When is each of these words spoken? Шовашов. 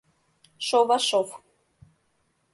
Шовашов. 0.67 1.29